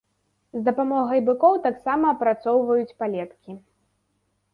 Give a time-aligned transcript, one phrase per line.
[0.59, 3.51] З дапамогай быкоў таксама апрацоўваюць палеткі.